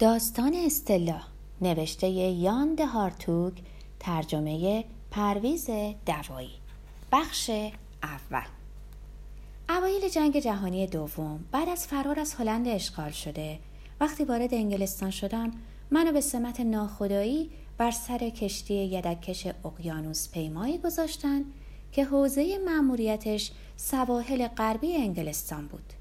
[0.00, 1.20] داستان استلا
[1.60, 3.52] نوشته یان هارتوگ
[3.98, 5.70] ترجمه پرویز
[6.06, 6.50] دوایی
[7.12, 7.50] بخش
[8.02, 8.46] اول.
[9.68, 13.58] اوایل جنگ جهانی دوم بعد از فرار از هلند اشغال شده
[14.00, 15.50] وقتی وارد انگلستان شدم
[15.90, 21.44] منو به سمت ناخدایی بر سر کشتی یدکش اقیانوس پیمایی گذاشتن
[21.92, 25.92] که حوزه مأموریتش سواحل غربی انگلستان بود.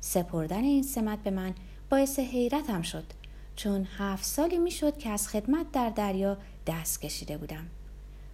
[0.00, 1.54] سپردن این سمت به من
[1.90, 3.19] باعث حیرتم شد
[3.62, 7.66] چون هفت سالی می‌شد که از خدمت در دریا دست کشیده بودم.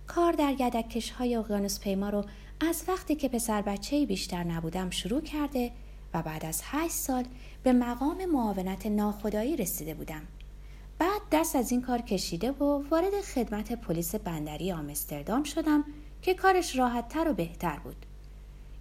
[0.06, 2.24] کار در گدکش های اقیانوس پیما رو
[2.60, 5.70] از وقتی که پسر بچه بیشتر نبودم شروع کرده
[6.14, 7.24] و بعد از هشت سال
[7.62, 10.22] به مقام معاونت ناخدایی رسیده بودم.
[10.98, 15.84] بعد دست از این کار کشیده و وارد خدمت پلیس بندری آمستردام شدم
[16.22, 18.06] که کارش راحتتر و بهتر بود.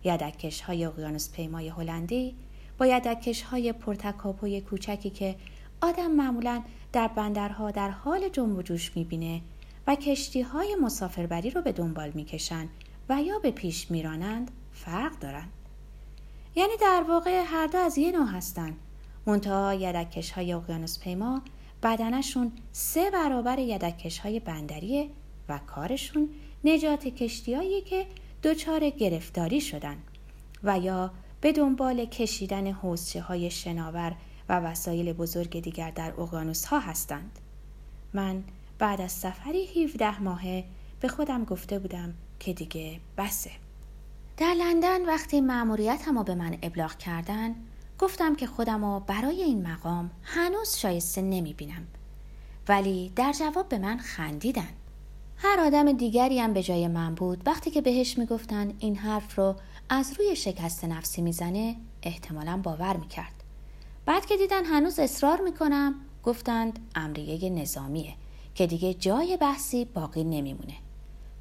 [0.04, 2.36] یدکش های اقیانوس پیمای هلندی
[2.78, 5.36] با یدکش های پرتکاپوی کوچکی که
[5.82, 9.42] آدم معمولا در بندرها در حال جنب و جوش می‌بینه
[9.88, 12.68] و کشتی های مسافربری رو به دنبال می‌کشن
[13.10, 15.52] و یا به پیش میرانند فرق دارند.
[16.56, 18.76] یعنی در واقع هر دو از یه نوع هستن
[19.26, 21.42] منتها یدکش های اقیانوس پیما
[21.84, 25.10] بدنشون سه برابر یدکش های بندریه
[25.50, 26.30] و کارشون
[26.64, 28.06] نجات کشتیهایی که
[28.44, 29.98] دچار گرفتاری شدن
[30.64, 34.16] و یا به دنبال کشیدن حوزچه های شناور
[34.50, 37.40] و وسایل بزرگ دیگر در اقیانوس ها هستند.
[38.14, 38.44] من
[38.80, 40.66] بعد از سفری 17 ماهه
[41.00, 43.52] به خودم گفته بودم که دیگه بسه.
[44.38, 47.56] در لندن وقتی مأموریتم به من ابلاغ کردن
[48.00, 51.88] گفتم که خودم رو برای این مقام هنوز شایسته نمی بینم.
[52.68, 54.70] ولی در جواب به من خندیدن.
[55.38, 59.56] هر آدم دیگری هم به جای من بود وقتی که بهش می‌گفتن این حرف رو
[59.90, 63.44] از روی شکست نفسی می‌زنه احتمالا باور می‌کرد.
[64.06, 68.14] بعد که دیدن هنوز اصرار می‌کنم گفتند امریه نظامیه
[68.56, 70.74] که دیگه جای بحثی باقی نمیمونه.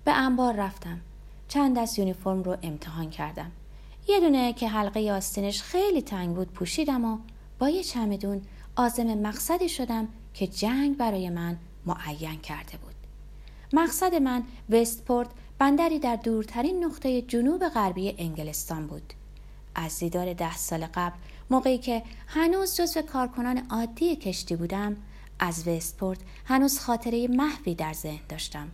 [0.05, 1.01] به انبار رفتم.
[1.49, 3.51] چند دست یونیفرم رو امتحان کردم.
[4.09, 7.19] یه دونه که حلقه آستینش خیلی تنگ بود پوشیدم و
[7.59, 8.43] با یه چمدون
[8.77, 11.57] آزم مقصدی شدم که جنگ برای من
[11.87, 12.95] معین کرده بود.
[13.73, 15.29] مقصد من وستپورت
[15.59, 19.13] بندری در دورترین نقطه جنوب غربی انگلستان بود.
[19.75, 21.17] از دیدار ده سال قبل
[21.51, 24.97] موقعی که هنوز جزو کارکنان عادی کشتی بودم
[25.39, 28.69] از وستپورت هنوز خاطره محوی در ذهن داشتم.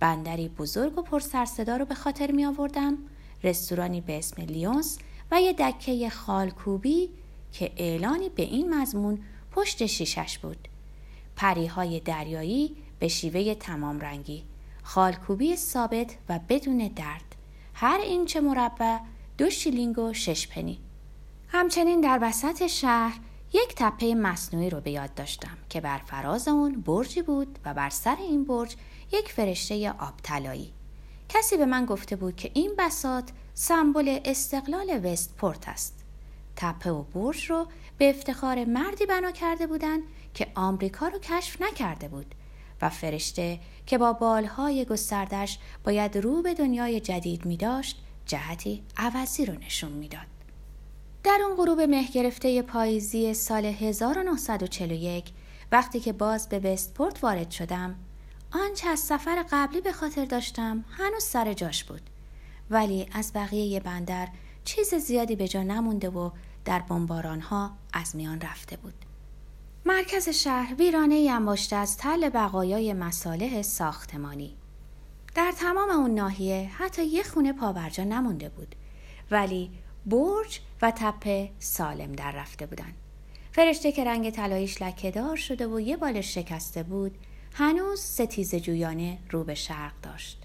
[0.00, 2.98] بندری بزرگ و پر صدا رو به خاطر می آوردم
[3.44, 4.98] رستورانی به اسم لیونس
[5.30, 7.08] و یه دکه خالکوبی
[7.52, 9.18] که اعلانی به این مضمون
[9.52, 10.68] پشت شیشش بود.
[11.36, 14.44] پریهای دریایی به شیوه تمام رنگی
[14.82, 17.34] خالکوبی ثابت و بدون درد.
[17.74, 18.98] هر اینچ مربع
[19.38, 20.78] دو شیلینگ و شش پنی.
[21.48, 23.20] همچنین در وسط شهر
[23.52, 27.90] یک تپه مصنوعی رو به یاد داشتم که بر فراز اون برجی بود و بر
[27.90, 28.76] سر این برج
[29.12, 30.72] یک فرشته آب طلایی
[31.28, 36.04] کسی به من گفته بود که این بسات سمبل استقلال وستپورت است
[36.56, 37.66] تپه و برج رو
[37.98, 40.02] به افتخار مردی بنا کرده بودند
[40.34, 42.34] که آمریکا رو کشف نکرده بود
[42.82, 49.46] و فرشته که با بالهای گستردش باید رو به دنیای جدید می داشت جهتی عوضی
[49.46, 50.37] رو نشون می‌داد.
[51.28, 55.24] در اون غروب مه گرفته پاییزی سال 1941
[55.72, 57.94] وقتی که باز به وستپورت وارد شدم
[58.52, 62.00] آنچه از سفر قبلی به خاطر داشتم هنوز سر جاش بود.
[62.70, 64.28] ولی از بقیه بندر
[64.64, 66.30] چیز زیادی به جا نمونده و
[66.64, 69.04] در بمباران ها از میان رفته بود.
[69.86, 74.56] مرکز شهر ویرانه انباشته از تل بقایای مصالح ساختمانی.
[75.34, 78.74] در تمام اون ناحیه حتی یه خونه پاورجا نمونده بود.
[79.30, 79.70] ولی
[80.06, 82.92] برج و تپه سالم در رفته بودن
[83.52, 87.18] فرشته که رنگ طلاییش لکه‌دار شده و یه بالش شکسته بود
[87.54, 90.42] هنوز ستیزجویانه رو به شرق داشت.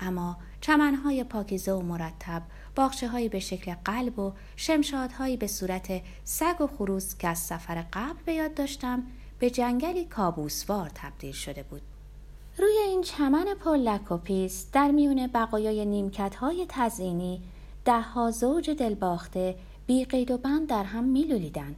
[0.00, 2.42] اما چمنهای پاکیزه و مرتب
[2.76, 8.22] باغچه به شکل قلب و شمشادهایی به صورت سگ و خروس که از سفر قبل
[8.24, 9.02] به یاد داشتم
[9.38, 11.82] به جنگلی کابوس‌وار تبدیل شده بود.
[12.58, 13.46] روی این چمن
[14.24, 17.42] پیس در میون بقایای نیمکت های تزئینی
[17.88, 19.56] ده ها زوج دلباخته
[19.86, 21.76] بی قید و بند در هم میلولیدن.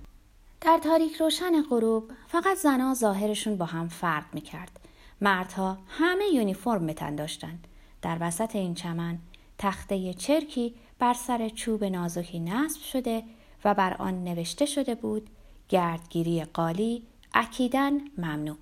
[0.60, 4.80] در تاریک روشن غروب فقط زنها ظاهرشون با هم فرق می‌کرد.
[5.20, 7.66] مردها همه یونیفرم بتن داشتند.
[8.02, 9.18] در وسط این چمن
[9.58, 13.22] تخته چرکی بر سر چوب نازکی نصب شده
[13.64, 15.30] و بر آن نوشته شده بود
[15.68, 17.02] گردگیری قالی
[17.34, 18.56] اکیدن ممنوع.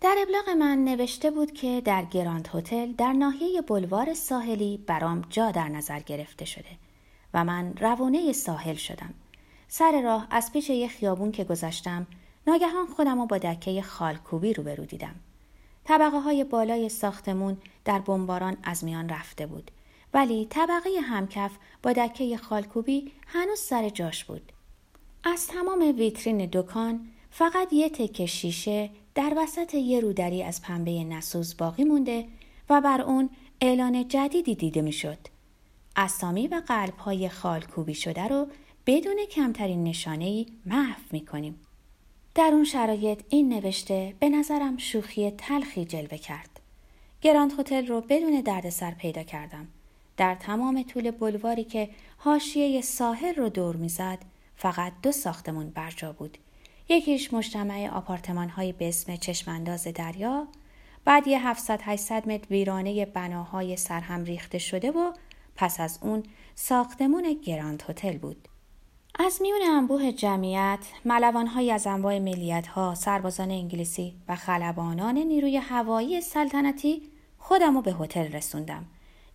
[0.00, 5.50] در ابلاغ من نوشته بود که در گراند هتل در ناحیه بلوار ساحلی برام جا
[5.50, 6.68] در نظر گرفته شده
[7.34, 9.14] و من روانه ساحل شدم.
[9.68, 12.06] سر راه از پیش یک خیابون که گذشتم
[12.46, 15.14] ناگهان خودم با دکه خالکوبی روبرو دیدم.
[15.84, 19.70] طبقه های بالای ساختمون در بمباران از میان رفته بود.
[20.14, 21.50] ولی طبقه همکف
[21.82, 24.52] با دکه خالکوبی هنوز سر جاش بود.
[25.24, 31.56] از تمام ویترین دکان فقط یه تکه شیشه در وسط یه رودری از پنبه نسوز
[31.56, 32.26] باقی مونده
[32.70, 33.30] و بر اون
[33.60, 35.18] اعلان جدیدی دیده می‌شد.
[35.96, 38.46] اسامی و قلب های خالکوبی شده رو
[38.86, 41.60] بدون کمترین نشانه محو می کنیم.
[42.34, 46.60] در اون شرایط این نوشته به نظرم شوخی تلخی جلوه کرد.
[47.22, 49.68] گراند هتل رو بدون دردسر پیدا کردم.
[50.16, 54.18] در تمام طول بلواری که حاشیه ساحل رو دور می‌زد
[54.56, 56.38] فقط دو ساختمون برجا بود.
[56.88, 60.48] یکیش مجتمع آپارتمان های به اسم چشمانداز دریا
[61.04, 65.12] بعد یه 700 800 متر ویرانه بناهای سرهم ریخته شده و
[65.56, 66.22] پس از اون
[66.54, 68.48] ساختمون گراند هتل بود.
[69.18, 76.20] از میون انبوه جمعیت ملوانهایی از انواع ملیت ها سربازان انگلیسی و خلبانان نیروی هوایی
[76.20, 77.02] سلطنتی
[77.38, 78.86] خودم رو به هتل رسوندم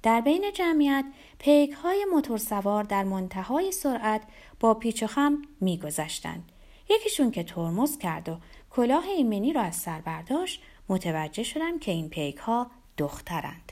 [0.03, 1.05] در بین جمعیت
[1.39, 4.21] پیک های موتور در منتهای سرعت
[4.59, 6.52] با پیچ و خم میگذشتند
[6.89, 8.37] یکیشون که ترمز کرد و
[8.71, 13.71] کلاه ایمنی را از سر برداشت متوجه شدم که این پیک ها دخترند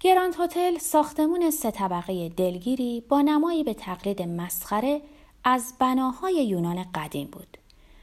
[0.00, 5.00] گراند هتل ساختمون سه طبقه دلگیری با نمایی به تقلید مسخره
[5.44, 7.58] از بناهای یونان قدیم بود.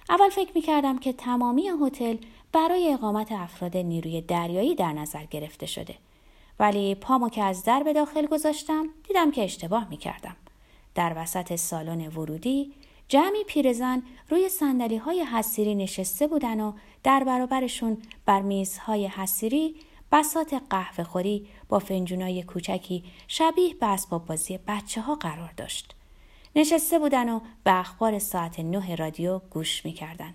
[0.10, 2.18] اول فکر می کردم که تمامی هتل
[2.52, 5.96] برای اقامت افراد نیروی دریایی در نظر گرفته شده.
[6.60, 10.36] ولی پامو که از در به داخل گذاشتم دیدم که اشتباه می کردم.
[10.96, 12.74] در وسط سالن ورودی
[13.08, 16.74] جمعی پیرزن روی سندلی های حسیری نشسته بودن و
[17.04, 19.76] در برابرشون بر میزهای حسیری
[20.12, 25.96] بسات قهوه خوری با فنجونای کوچکی شبیه به اسباب بازی بچه ها قرار داشت.
[26.56, 30.34] نشسته بودن و به اخبار ساعت نه رادیو گوش می‌کردن.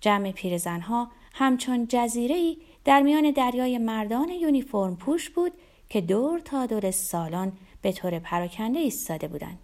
[0.00, 5.52] جمع پیرزنها همچون جزیره در میان دریای مردان یونیفرم پوش بود
[5.88, 7.52] که دور تا دور سالن
[7.82, 9.58] به طور پراکنده ایستاده بودند.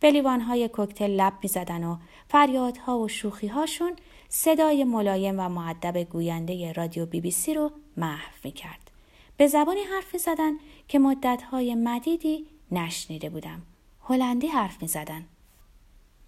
[0.00, 1.96] به لیوانهای کوکتل لب می‌زدن و
[2.28, 3.96] فریادها و شوخیهاشون
[4.28, 8.90] صدای ملایم و مؤدب گوینده رادیو بی بی سی رو محو می کرد.
[9.36, 10.52] به زبانی حرف می زدن
[10.88, 13.62] که مدتهای مدیدی نشنیده بودم.
[14.08, 15.24] هلندی حرف می زدن.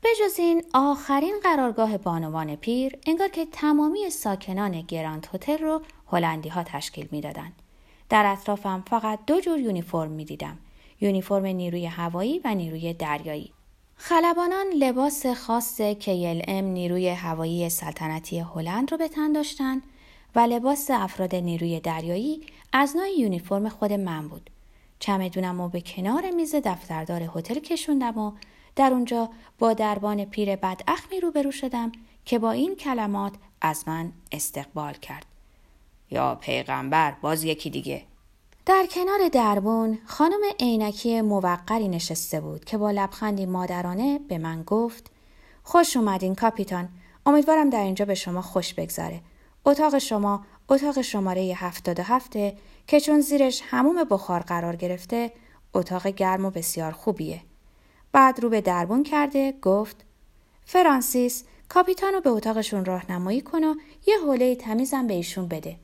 [0.03, 6.49] به جز این آخرین قرارگاه بانوان پیر انگار که تمامی ساکنان گراند هتل رو هلندی
[6.49, 7.53] ها تشکیل می‌دادند.
[8.09, 10.59] در اطرافم فقط دو جور یونیفرم می دیدم.
[11.01, 13.53] یونیفرم نیروی هوایی و نیروی دریایی.
[14.03, 19.83] خلبانان لباس خاص KLM نیروی هوایی سلطنتی هلند رو به تن داشتند
[20.35, 22.41] و لباس افراد نیروی دریایی
[22.73, 24.51] از نوع یونیفرم خود من بود.
[24.99, 28.33] چمدونم رو به کنار میز دفتردار هتل کشوندم و
[28.77, 31.93] در اونجا با دربان پیر بداخمی روبرو شدم
[32.25, 35.27] که با این کلمات از من استقبال کرد.
[36.11, 38.03] یا پیغمبر باز یکی دیگه
[38.67, 45.11] در کنار دربون خانم عینکی موقری نشسته بود که با لبخندی مادرانه به من گفت
[45.63, 46.89] خوش اومدین کاپیتان
[47.27, 49.21] امیدوارم در اینجا به شما خوش بگذره
[49.65, 55.33] اتاق شما اتاق شماره هفتاد و هفته که چون زیرش هموم بخار قرار گرفته
[55.75, 57.41] اتاق گرم و بسیار خوبیه.
[58.13, 59.97] بعد رو به دربون کرده گفت
[60.65, 63.75] فرانسیس کاپیتان رو به اتاقشون راهنمایی کن و
[64.07, 65.77] یه حوله تمیزم به ایشون بده.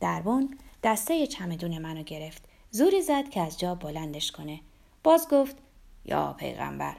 [0.00, 2.44] دربون دسته چمدون منو گرفت.
[2.70, 4.60] زوری زد که از جا بلندش کنه.
[5.04, 5.56] باز گفت
[6.04, 6.96] یا پیغمبر.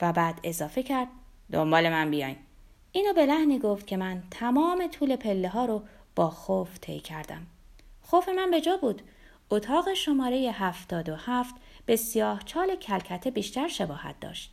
[0.00, 1.08] و بعد اضافه کرد
[1.52, 2.36] دنبال من بیاین.
[2.92, 5.82] اینو به لحنی گفت که من تمام طول پله ها رو
[6.16, 7.46] با خوف طی کردم.
[8.02, 9.02] خوف من به جا بود.
[9.50, 11.54] اتاق شماره هفتاد و هفت
[11.86, 14.52] به سیاه چال کلکته بیشتر شباهت داشت.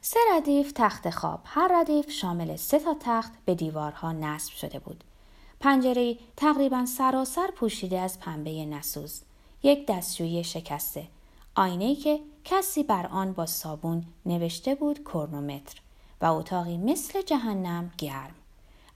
[0.00, 5.04] سه ردیف تخت خواب هر ردیف شامل سه تا تخت به دیوارها نصب شده بود.
[5.60, 9.20] پنجره تقریبا سراسر پوشیده از پنبه نسوز.
[9.62, 11.06] یک دستشویی شکسته.
[11.54, 15.80] آینه که کسی بر آن با صابون نوشته بود کرنومتر
[16.20, 18.34] و اتاقی مثل جهنم گرم.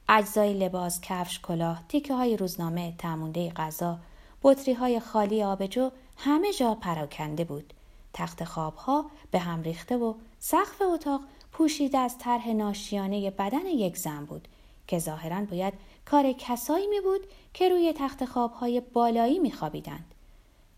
[0.08, 3.98] اجزای لباس کفش کلاه تیکه های روزنامه تمونده غذا
[4.42, 7.72] بطری های خالی آبجو همه جا پراکنده بود.
[8.12, 11.20] تخت خواب ها به هم ریخته و سقف اتاق
[11.52, 14.48] پوشیده از طرح ناشیانه بدن یک زن بود.
[14.90, 17.20] که ظاهرا باید کار کسایی می بود
[17.54, 20.14] که روی تخت خوابهای بالایی می خوابیدند.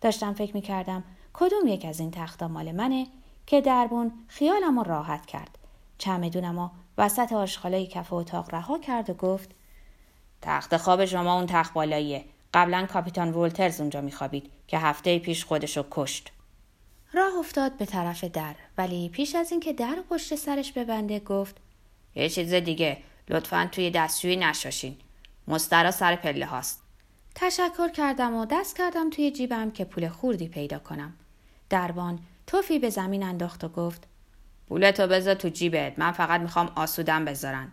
[0.01, 3.07] داشتم فکر می کردم کدوم یک از این تختا مال منه
[3.47, 5.59] که دربون خیالم رو راحت کرد.
[5.99, 9.51] چمدونم و وسط آشخالای کف اتاق رها کرد و گفت
[10.43, 12.25] تخت خواب شما اون تخت بالاییه.
[12.55, 16.33] قبلا کاپیتان وولترز اونجا میخوابید که هفته پیش خودشو کشت.
[17.13, 21.57] راه افتاد به طرف در ولی پیش از اینکه در و پشت سرش ببنده گفت
[22.15, 22.99] یه چیز دیگه
[23.33, 24.97] لطفا توی دستشویی نشاشین.
[25.49, 26.83] مسترا سر پله هاست.
[27.35, 31.13] تشکر کردم و دست کردم توی جیبم که پول خوردی پیدا کنم.
[31.71, 34.07] دربان توفی به زمین انداخت و گفت
[34.69, 37.73] پولتو بذار تو جیبت من فقط می‌خوام آسودم بذارن.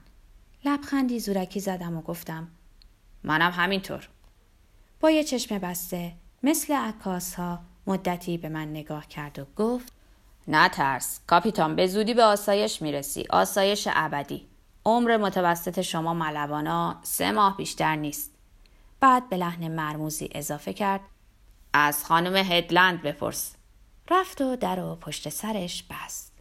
[0.65, 2.47] لبخندی زورکی زدم و گفتم
[3.23, 4.09] منم همینطور.
[4.99, 6.13] با یه چشم بسته
[6.43, 9.93] مثل عکاس ها مدتی به من نگاه کرد و گفت
[10.47, 14.48] نه ترس کاپیتان به زودی به آسایش می‌رسی آسایش ابدی.
[14.89, 18.31] عمر متوسط شما ملوانا سه ماه بیشتر نیست.
[18.99, 21.01] بعد به لحن مرموزی اضافه کرد
[21.73, 23.55] از خانم هدلند بپرس.
[24.11, 26.33] رفت و در و پشت سرش بست.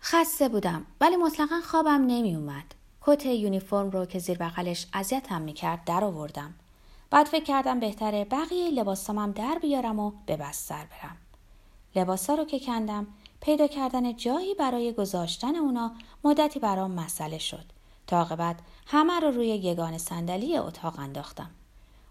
[0.00, 5.84] خسته بودم ولی مطلقا خوابم نمی اومد کت یونیفرم رو که زیر بغلش اذیتم می‌کرد
[5.84, 6.54] در آوردم.
[7.10, 11.16] بعد فکر کردم بهتره بقیه لباسامم در بیارم و به بستر برم.
[11.96, 13.06] لباسا رو که کندم
[13.40, 15.92] پیدا کردن جایی برای گذاشتن اونا
[16.24, 17.73] مدتی برام مسئله شد.
[18.06, 21.50] تا بعد همه رو روی یگان صندلی اتاق انداختم.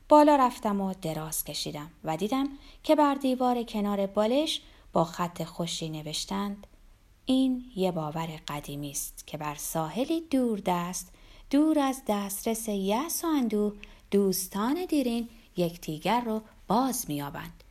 [0.09, 2.49] بالا رفتم و دراز کشیدم و دیدم
[2.83, 4.61] که بر دیوار کنار بالش
[4.93, 6.67] با خط خوشی نوشتند
[7.25, 11.11] این یه باور قدیمی است که بر ساحلی دور دست
[11.49, 13.73] دور از دسترس یس و اندوه
[14.11, 17.63] دوستان دیرین یکدیگر رو باز میابند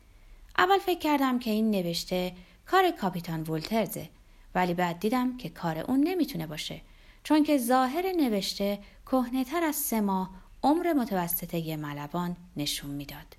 [0.59, 2.33] اول فکر کردم که این نوشته
[2.67, 4.09] کار کاپیتان وولترزه
[4.55, 6.81] ولی بعد دیدم که کار اون نمی‌تونه باشه.
[7.25, 10.31] چون که ظاهر نوشته کهنهتر از سه ماه
[10.63, 13.37] عمر متوسطه ملوان نشون می‌داد.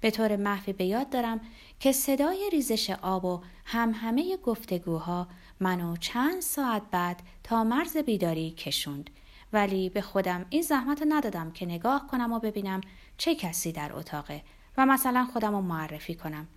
[0.00, 1.40] به طور محفی به یاد دارم
[1.80, 5.28] که صدای ریزش آب و همه گفتگوها
[5.60, 9.10] منو چند ساعت بعد تا مرز بیداری کشوند.
[9.52, 12.80] ولی به خودم این زحمت ندادم که نگاه کنم و ببینم
[13.18, 14.42] چه کسی در اتاقه
[14.76, 16.48] و مثلا خودم رو معرفی کنم.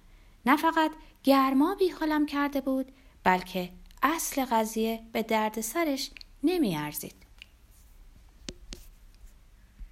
[0.45, 0.91] نه فقط
[1.23, 2.91] گرما بی حالم کرده بود
[3.23, 3.69] بلکه
[4.03, 6.11] اصل قضیه به درد سرش
[6.43, 7.28] نمی ارزید.